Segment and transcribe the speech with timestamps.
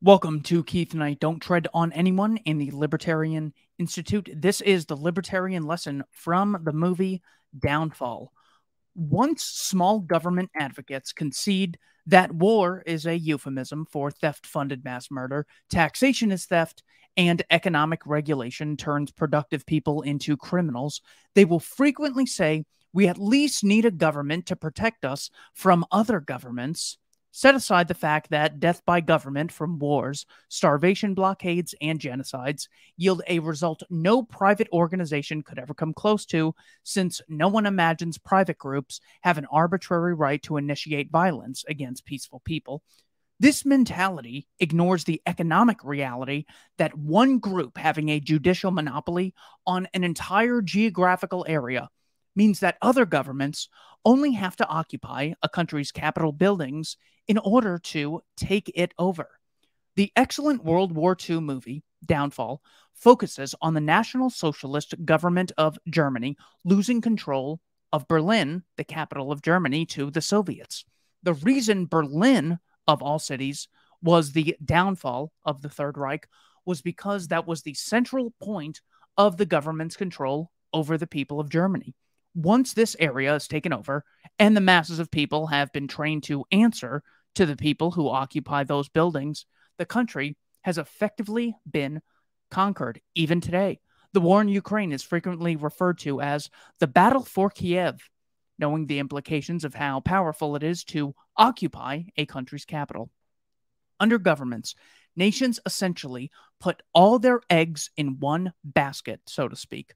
[0.00, 4.30] Welcome to Keith Knight Don't Tread on Anyone in the Libertarian Institute.
[4.32, 7.20] This is the Libertarian lesson from the movie
[7.58, 8.32] Downfall.
[8.94, 15.48] Once small government advocates concede that war is a euphemism for theft funded mass murder,
[15.68, 16.84] taxation is theft,
[17.16, 21.00] and economic regulation turns productive people into criminals,
[21.34, 26.20] they will frequently say, We at least need a government to protect us from other
[26.20, 26.98] governments
[27.38, 33.22] Set aside the fact that death by government from wars, starvation blockades, and genocides yield
[33.28, 38.58] a result no private organization could ever come close to, since no one imagines private
[38.58, 42.82] groups have an arbitrary right to initiate violence against peaceful people.
[43.38, 46.44] This mentality ignores the economic reality
[46.76, 49.32] that one group having a judicial monopoly
[49.64, 51.88] on an entire geographical area
[52.34, 53.68] means that other governments
[54.04, 59.28] only have to occupy a country's capital buildings in order to take it over.
[59.96, 62.62] The excellent World War II movie, Downfall,
[62.94, 67.60] focuses on the National Socialist government of Germany losing control
[67.92, 70.84] of Berlin, the capital of Germany, to the Soviets.
[71.22, 73.68] The reason Berlin, of all cities,
[74.02, 76.28] was the downfall of the Third Reich
[76.64, 78.80] was because that was the central point
[79.16, 81.94] of the government's control over the people of Germany
[82.38, 84.04] once this area is taken over
[84.38, 87.02] and the masses of people have been trained to answer
[87.34, 89.44] to the people who occupy those buildings,
[89.76, 92.00] the country has effectively been
[92.48, 93.00] conquered.
[93.16, 93.80] Even today,
[94.12, 98.08] the war in Ukraine is frequently referred to as the battle for Kiev,
[98.56, 103.10] knowing the implications of how powerful it is to occupy a country's capital.
[103.98, 104.76] Under governments,
[105.16, 109.94] nations essentially put all their eggs in one basket, so to speak.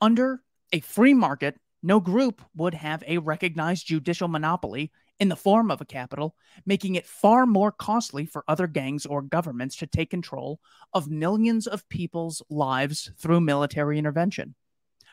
[0.00, 5.70] Under a free market, no group would have a recognized judicial monopoly in the form
[5.70, 10.10] of a capital, making it far more costly for other gangs or governments to take
[10.10, 10.60] control
[10.94, 14.54] of millions of people's lives through military intervention.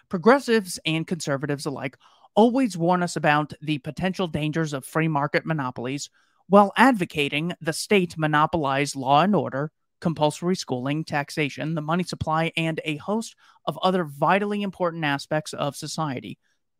[0.09, 1.97] Progressives and conservatives alike
[2.35, 6.09] always warn us about the potential dangers of free market monopolies
[6.47, 12.79] while advocating the state monopolize law and order, compulsory schooling, taxation, the money supply, and
[12.85, 13.35] a host
[13.65, 16.37] of other vitally important aspects of society.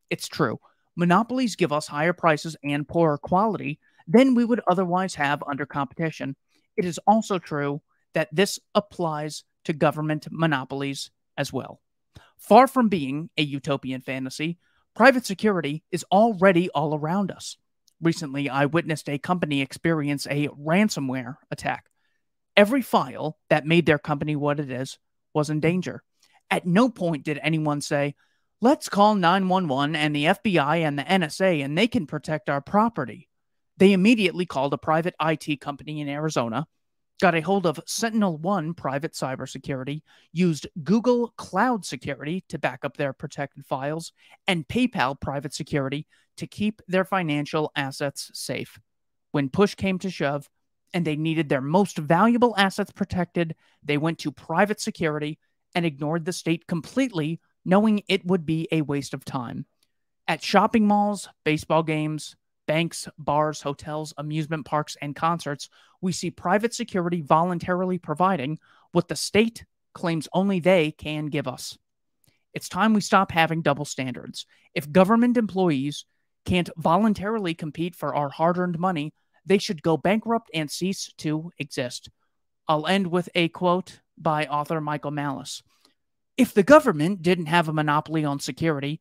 [0.10, 0.60] It's true.
[0.96, 6.36] Monopolies give us higher prices and poorer quality than we would otherwise have under competition.
[6.76, 7.82] It is also true
[8.14, 11.82] that this applies to government monopolies as well.
[12.38, 14.58] Far from being a utopian fantasy,
[14.96, 17.58] private security is already all around us.
[18.02, 21.86] Recently, I witnessed a company experience a ransomware attack.
[22.58, 24.98] Every file that made their company what it is
[25.34, 26.02] was in danger.
[26.50, 28.16] At no point did anyone say,
[28.62, 33.30] let's call 911 and the FBI and the NSA and they can protect our property.
[33.78, 36.66] They immediately called a private IT company in Arizona,
[37.22, 40.02] got a hold of Sentinel One private cybersecurity,
[40.34, 44.14] used Google Cloud Security to back up their protected files,
[44.48, 46.08] and PayPal private security
[46.38, 48.80] to keep their financial assets safe.
[49.32, 50.50] When push came to shove,
[50.94, 55.40] and they needed their most valuable assets protected, they went to private security
[55.76, 59.66] and ignored the state completely, knowing it would be a waste of time.
[60.28, 62.36] At shopping malls, baseball games,
[62.68, 65.70] banks, bars, hotels, amusement parks, and concerts,
[66.02, 68.60] we see private security voluntarily providing
[68.92, 71.78] what the state claims only they can give us.
[72.54, 74.46] It's time we stop having double standards.
[74.74, 76.06] If government employees
[76.46, 79.14] can't voluntarily compete for our hard earned money,
[79.48, 82.10] they should go bankrupt and cease to exist.
[82.68, 85.64] I'll end with a quote by author Michael Malice.
[86.36, 89.00] If the government didn't have a monopoly on security,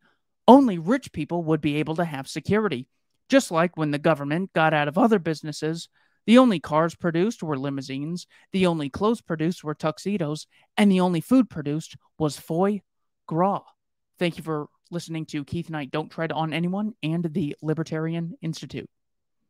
[0.48, 2.86] only rich people would be able to have security.
[3.28, 5.88] Just like when the government got out of other businesses,
[6.26, 10.46] the only cars produced were limousines, the only clothes produced were tuxedos,
[10.76, 12.80] and the only food produced was foie
[13.26, 13.62] gras.
[14.18, 18.88] Thank you for listening to Keith Knight Don't Tread on Anyone and the Libertarian Institute.